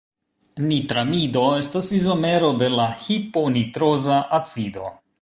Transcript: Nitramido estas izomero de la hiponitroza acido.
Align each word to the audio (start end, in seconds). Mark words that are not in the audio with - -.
Nitramido 0.69 1.43
estas 1.59 1.91
izomero 1.99 2.51
de 2.65 2.73
la 2.79 2.89
hiponitroza 3.05 4.21
acido. 4.43 4.93